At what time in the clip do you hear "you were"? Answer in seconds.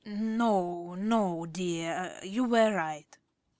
2.23-2.73